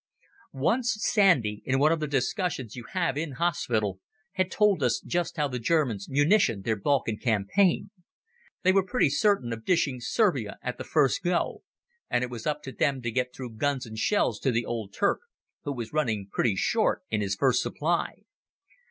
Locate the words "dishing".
9.63-9.99